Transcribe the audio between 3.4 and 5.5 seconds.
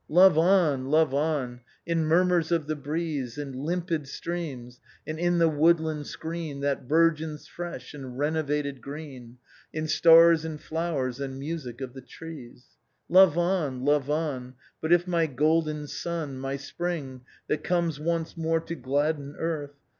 limpid streams, and in the